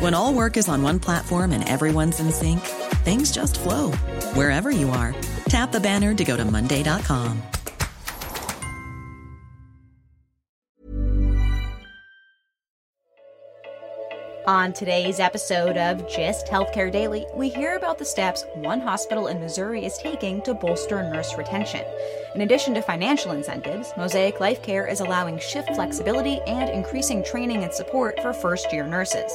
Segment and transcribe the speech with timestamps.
[0.00, 2.60] When all work is on one platform and everyone's in sync,
[3.04, 3.92] things just flow
[4.34, 5.14] wherever you are.
[5.48, 7.40] Tap the banner to go to Monday.com.
[14.46, 19.40] On today's episode of Gist Healthcare Daily, we hear about the steps one hospital in
[19.40, 21.80] Missouri is taking to bolster nurse retention.
[22.34, 27.62] In addition to financial incentives, Mosaic Life Care is allowing shift flexibility and increasing training
[27.62, 29.32] and support for first year nurses.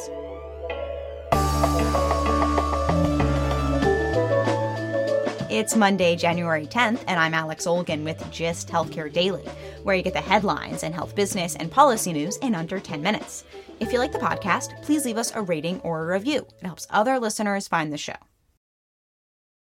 [5.59, 9.43] It's Monday, January 10th, and I'm Alex Olgin with Gist Healthcare Daily,
[9.83, 13.43] where you get the headlines and health business and policy news in under 10 minutes.
[13.81, 16.47] If you like the podcast, please leave us a rating or a review.
[16.61, 18.15] It helps other listeners find the show.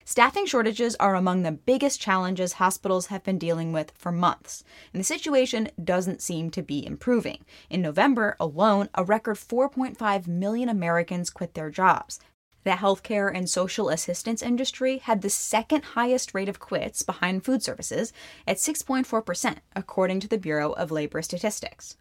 [0.05, 5.01] Staffing shortages are among the biggest challenges hospitals have been dealing with for months, and
[5.01, 7.47] the situation doesn't seem to be improving.
[7.71, 12.21] In November alone, a record 4.5 million Americans quit their jobs.
[12.69, 17.63] The healthcare and social assistance industry had the second highest rate of quits behind food
[17.63, 18.13] services
[18.47, 21.97] at 6.4%, according to the Bureau of Labor Statistics.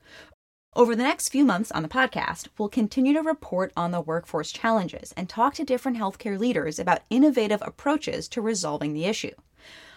[0.75, 4.51] Over the next few months on the podcast, we'll continue to report on the workforce
[4.51, 9.35] challenges and talk to different healthcare leaders about innovative approaches to resolving the issue.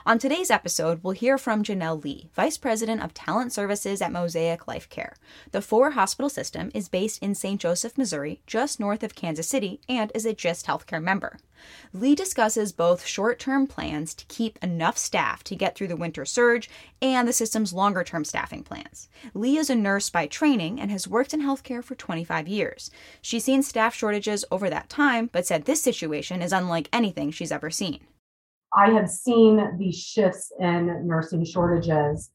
[0.07, 4.67] On today's episode, we'll hear from Janelle Lee, Vice President of Talent Services at Mosaic
[4.67, 5.15] Life Care.
[5.51, 7.61] The four hospital system is based in St.
[7.61, 11.37] Joseph, Missouri, just north of Kansas City, and is a GIST healthcare member.
[11.93, 16.25] Lee discusses both short term plans to keep enough staff to get through the winter
[16.25, 16.71] surge
[17.03, 19.11] and the system's longer term staffing plans.
[19.35, 22.91] Lee is a nurse by training and has worked in healthcare for 25 years.
[23.21, 27.53] She's seen staff shortages over that time, but said this situation is unlike anything she's
[27.53, 28.01] ever seen.
[28.75, 32.31] I have seen these shifts in nursing shortages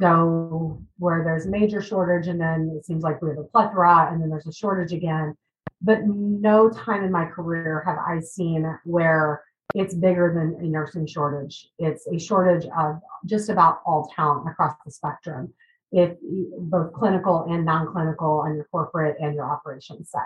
[0.00, 4.10] go where there's a major shortage and then it seems like we have a plethora
[4.12, 5.34] and then there's a shortage again.
[5.80, 9.42] But no time in my career have I seen where
[9.74, 11.68] it's bigger than a nursing shortage.
[11.78, 15.52] It's a shortage of just about all talent across the spectrum,
[15.92, 16.16] if
[16.58, 20.22] both clinical and non-clinical on your corporate and your operations side.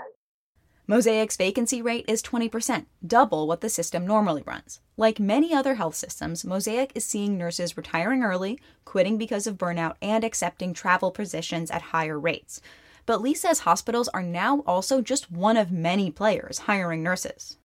[0.91, 4.81] Mosaic's vacancy rate is 20%, double what the system normally runs.
[4.97, 9.95] Like many other health systems, Mosaic is seeing nurses retiring early, quitting because of burnout,
[10.03, 12.61] and accepting travel positions at higher rates.
[13.07, 17.57] But Lee says hospitals are now also just one of many players hiring nurses.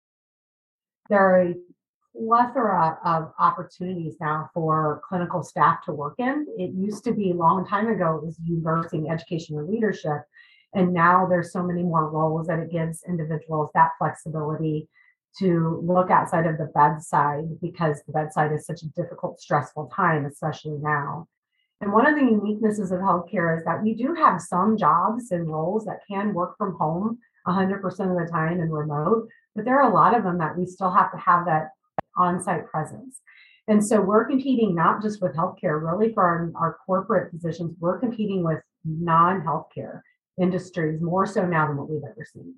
[1.10, 1.56] There are a
[2.16, 6.46] plethora of opportunities now for clinical staff to work in.
[6.60, 10.22] It used to be a long time ago, it was nursing, education, and leadership
[10.76, 14.90] and now there's so many more roles that it gives individuals that flexibility
[15.40, 20.26] to look outside of the bedside because the bedside is such a difficult, stressful time,
[20.26, 21.28] especially now.
[21.80, 25.48] And one of the uniquenesses of healthcare is that we do have some jobs and
[25.48, 29.90] roles that can work from home 100% of the time and remote, but there are
[29.90, 31.70] a lot of them that we still have to have that
[32.18, 33.22] on site presence.
[33.68, 38.00] And so we're competing not just with healthcare, really for our, our corporate positions, we're
[38.00, 40.02] competing with non healthcare
[40.40, 42.56] industries more so now than what we've ever seen.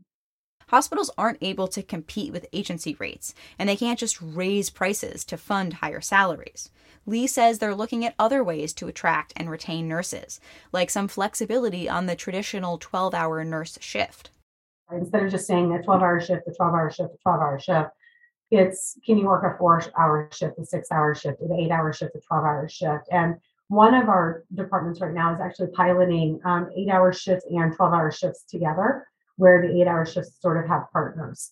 [0.69, 5.37] Hospitals aren't able to compete with agency rates, and they can't just raise prices to
[5.37, 6.71] fund higher salaries.
[7.05, 10.41] Lee says they're looking at other ways to attract and retain nurses,
[10.73, 14.29] like some flexibility on the traditional 12 hour nurse shift.
[14.91, 17.59] Instead of just saying a 12 hour shift, a 12 hour shift, a 12 hour
[17.59, 17.89] shift,
[18.51, 21.93] it's can you work a four hour shift, a six hour shift, an eight hour
[21.93, 23.07] shift, a 12 hour shift?
[23.11, 23.35] And
[23.69, 27.93] one of our departments right now is actually piloting um, eight hour shifts and 12
[27.93, 29.05] hour shifts together,
[29.35, 31.51] where the eight hour shifts sort of have partners.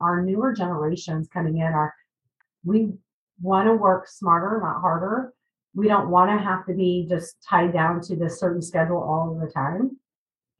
[0.00, 1.94] Our newer generations coming in are,
[2.64, 2.92] we
[3.40, 5.32] want to work smarter, not harder.
[5.74, 9.38] We don't want to have to be just tied down to this certain schedule all
[9.40, 9.98] the time.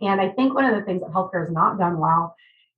[0.00, 2.34] And I think one of the things that healthcare has not done well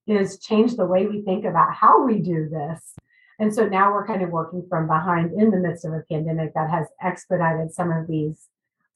[0.06, 2.97] is change the way we think about how we do this.
[3.38, 6.54] And so now we're kind of working from behind in the midst of a pandemic
[6.54, 8.48] that has expedited some of these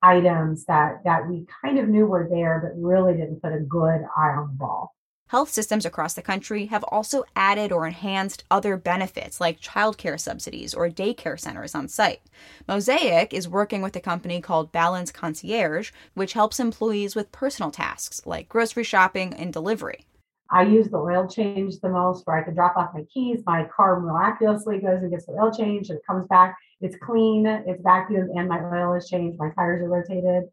[0.03, 4.01] items that that we kind of knew were there but really didn't put a good
[4.17, 4.95] eye on the ball.
[5.29, 10.75] Health systems across the country have also added or enhanced other benefits like childcare subsidies
[10.75, 12.21] or daycare centers on site.
[12.69, 18.21] Mosaic is working with a company called Balance Concierge, which helps employees with personal tasks
[18.27, 20.05] like grocery shopping and delivery.
[20.53, 23.43] I use the oil change the most where I can drop off my keys.
[23.47, 26.57] My car miraculously goes and gets the oil change and it comes back.
[26.81, 29.39] It's clean, it's vacuumed, and my oil is changed.
[29.39, 30.45] My tires are rotated.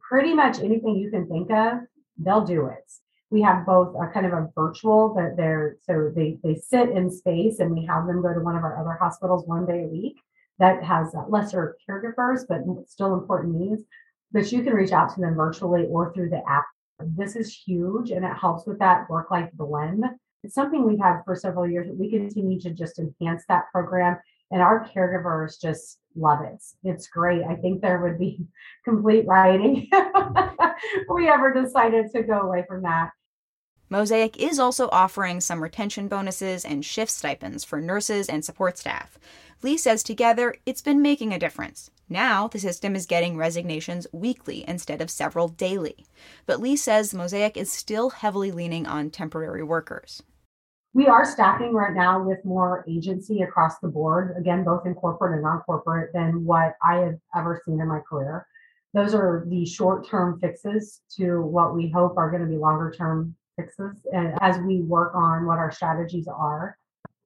[0.00, 1.80] Pretty much anything you can think of,
[2.18, 2.90] they'll do it
[3.30, 7.10] we have both a kind of a virtual that they're so they they sit in
[7.10, 9.88] space and we have them go to one of our other hospitals one day a
[9.88, 10.20] week
[10.58, 13.82] that has lesser caregivers but still important needs
[14.32, 16.66] but you can reach out to them virtually or through the app
[17.16, 20.04] this is huge and it helps with that work life blend
[20.42, 24.16] it's something we've had for several years we continue to just enhance that program
[24.50, 26.62] and our caregivers just love it.
[26.82, 27.42] It's great.
[27.44, 28.46] I think there would be
[28.84, 33.10] complete rioting if we ever decided to go away from that.
[33.88, 39.18] Mosaic is also offering some retention bonuses and shift stipends for nurses and support staff.
[39.62, 41.90] Lee says together, it's been making a difference.
[42.12, 46.06] Now, the system is getting resignations weekly instead of several daily.
[46.44, 50.20] But Lee says Mosaic is still heavily leaning on temporary workers.
[50.92, 55.34] We are staffing right now with more agency across the board, again, both in corporate
[55.34, 58.44] and non corporate, than what I have ever seen in my career.
[58.92, 62.90] Those are the short term fixes to what we hope are going to be longer
[62.90, 66.76] term fixes and as we work on what our strategies are.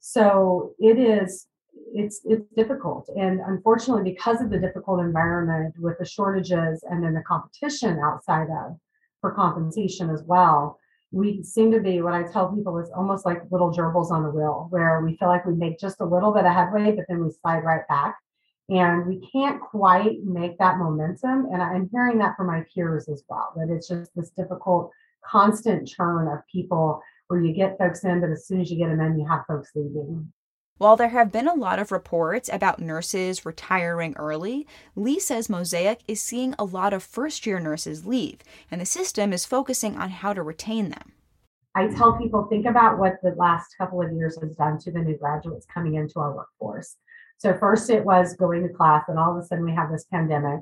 [0.01, 1.47] So it is
[1.95, 3.09] it's it's difficult.
[3.17, 8.49] And unfortunately because of the difficult environment with the shortages and then the competition outside
[8.51, 8.77] of
[9.21, 10.79] for compensation as well
[11.13, 14.31] we seem to be what i tell people is almost like little gerbils on the
[14.31, 17.25] wheel where we feel like we make just a little bit of headway but then
[17.25, 18.17] we slide right back.
[18.71, 21.47] And we can't quite make that momentum.
[21.53, 24.91] And i'm hearing that from my peers as well that it's just this difficult
[25.25, 28.89] constant churn of people where you get folks in, but as soon as you get
[28.89, 30.31] them in, you have folks leaving.
[30.79, 34.67] While there have been a lot of reports about nurses retiring early,
[34.97, 38.41] Lee says Mosaic is seeing a lot of first year nurses leave,
[38.71, 41.13] and the system is focusing on how to retain them.
[41.77, 44.99] I tell people think about what the last couple of years has done to the
[44.99, 46.97] new graduates coming into our workforce.
[47.39, 50.05] So, first it was going to class, and all of a sudden we have this
[50.05, 50.61] pandemic.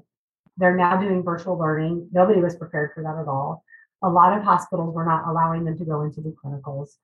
[0.58, 2.08] They're now doing virtual learning.
[2.12, 3.64] Nobody was prepared for that at all
[4.02, 6.96] a lot of hospitals were not allowing them to go into do clinicals.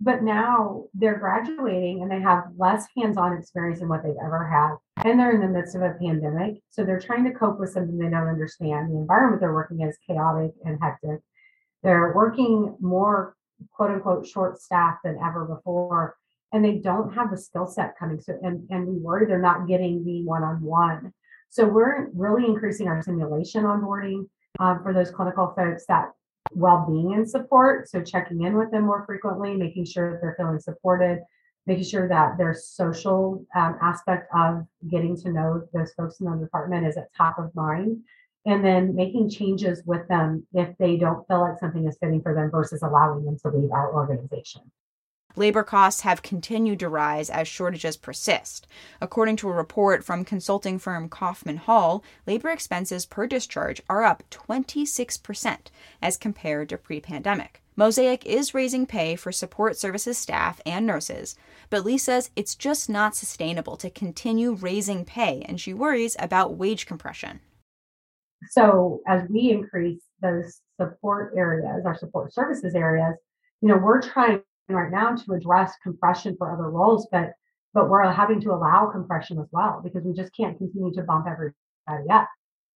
[0.00, 4.46] But now they're graduating and they have less hands on experience than what they've ever
[4.46, 4.76] had.
[5.04, 6.62] And they're in the midst of a pandemic.
[6.70, 8.90] So they're trying to cope with something they don't understand.
[8.92, 11.20] The environment they're working in is chaotic and hectic.
[11.82, 13.34] They're working more
[13.72, 16.16] quote unquote short staff than ever before.
[16.52, 18.20] And they don't have the skill set coming.
[18.20, 21.12] So and, and we worry they're not getting the one-on-one.
[21.50, 24.28] So we're really increasing our simulation onboarding
[24.60, 26.10] um, for those clinical folks that
[26.52, 27.88] well-being and support.
[27.88, 31.20] So checking in with them more frequently making sure that they're feeling supported
[31.68, 36.36] making sure that their social um, aspect of getting to know those folks in the
[36.38, 37.98] department is at top of mind.
[38.46, 42.34] And then making changes with them if they don't feel like something is fitting for
[42.34, 44.62] them versus allowing them to leave our organization
[45.38, 48.66] Labor costs have continued to rise as shortages persist.
[49.00, 54.24] According to a report from consulting firm Kaufman Hall, labor expenses per discharge are up
[54.30, 55.58] 26%
[56.02, 57.62] as compared to pre pandemic.
[57.76, 61.36] Mosaic is raising pay for support services staff and nurses,
[61.70, 66.56] but Lee says it's just not sustainable to continue raising pay, and she worries about
[66.56, 67.38] wage compression.
[68.50, 73.14] So, as we increase those support areas, our support services areas,
[73.60, 74.42] you know, we're trying
[74.74, 77.32] right now to address compression for other roles, but
[77.74, 81.26] but we're having to allow compression as well because we just can't continue to bump
[81.28, 82.28] everybody up.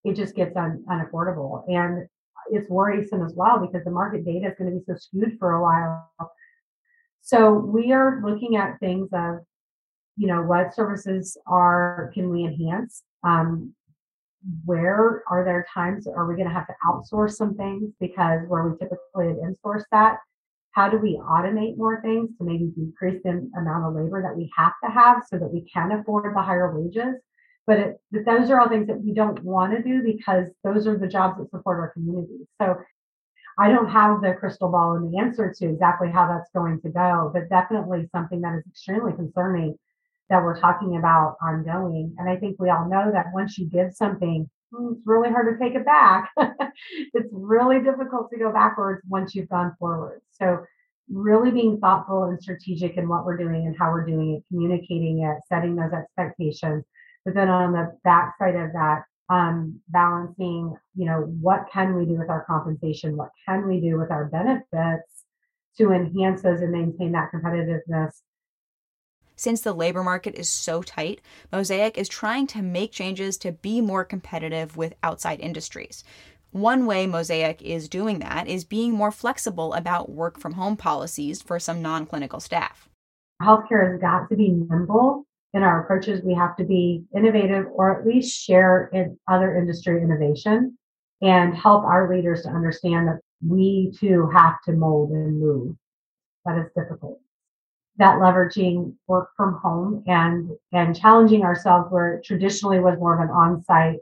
[0.05, 2.07] It just gets un, unaffordable, and
[2.51, 5.53] it's worrisome as well because the market data is going to be so skewed for
[5.53, 6.11] a while.
[7.23, 9.39] So we are looking at things of,
[10.17, 13.03] you know, what services are can we enhance?
[13.25, 13.75] Um,
[14.65, 18.67] where are there times are we going to have to outsource some things because where
[18.67, 20.19] we typically had insourced that
[20.73, 24.51] how do we automate more things to maybe decrease the amount of labor that we
[24.57, 27.17] have to have so that we can afford the higher wages?
[27.67, 30.87] But, it, but those are all things that we don't want to do because those
[30.87, 32.47] are the jobs that support our communities.
[32.61, 32.77] So
[33.59, 36.89] i don't have the crystal ball and the answer to exactly how that's going to
[36.89, 39.77] go but definitely something that is extremely concerning
[40.31, 42.15] that we're talking about ongoing.
[42.19, 45.65] And i think we all know that once you give something it's really hard to
[45.65, 46.31] take it back.
[47.15, 50.21] it's really difficult to go backwards once you've gone forward.
[50.31, 50.65] So
[51.11, 55.23] really being thoughtful and strategic in what we're doing and how we're doing it, communicating
[55.23, 56.85] it, setting those expectations.
[57.25, 62.19] But then on the backside of that, um, balancing, you know, what can we do
[62.19, 63.17] with our compensation?
[63.17, 65.25] What can we do with our benefits
[65.79, 68.21] to enhance those and maintain that competitiveness?
[69.37, 71.21] Since the labor market is so tight,
[71.51, 76.05] Mosaic is trying to make changes to be more competitive with outside industries.
[76.53, 81.41] One way Mosaic is doing that is being more flexible about work from home policies
[81.41, 82.91] for some non clinical staff.
[83.41, 85.25] Healthcare has got to be nimble
[85.55, 86.23] in our approaches.
[86.23, 90.77] We have to be innovative or at least share in other industry innovation
[91.23, 95.75] and help our leaders to understand that we too have to mold and move.
[96.45, 97.22] That is difficult.
[98.03, 103.33] That leveraging work from home and and challenging ourselves where traditionally was more of an
[103.33, 104.01] on-site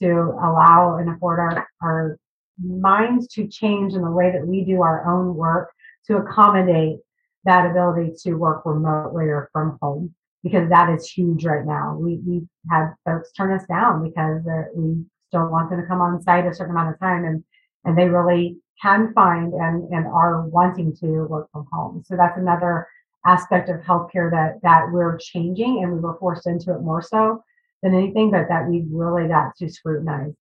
[0.00, 0.08] to
[0.42, 2.18] allow and afford our, our
[2.58, 5.70] minds to change in the way that we do our own work
[6.06, 6.96] to accommodate
[7.44, 11.94] that ability to work remotely or from home because that is huge right now.
[11.94, 16.00] We we had folks turn us down because uh, we don't want them to come
[16.00, 17.44] on site a certain amount of time and
[17.84, 22.02] and they really can find and and are wanting to work from home.
[22.06, 22.88] So that's another
[23.24, 27.42] aspect of healthcare that that we're changing and we were forced into it more so
[27.82, 30.32] than anything, but that we've really got to scrutinize.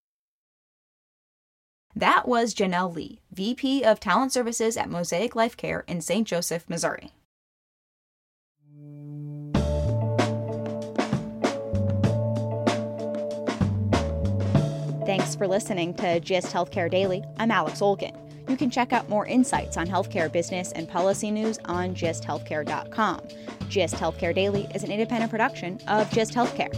[1.95, 6.25] That was Janelle Lee, VP of Talent Services at Mosaic Life Care in St.
[6.25, 7.11] Joseph, Missouri.
[15.05, 17.23] Thanks for listening to GIST Healthcare Daily.
[17.37, 18.20] I'm Alex Olgin.
[18.51, 23.21] You can check out more insights on healthcare business and policy news on gisthealthcare.com.
[23.69, 26.75] GIST Healthcare Daily is an independent production of GIST Healthcare.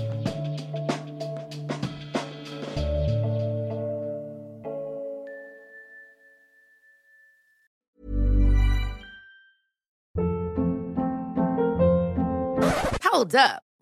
[13.02, 13.64] Hold up.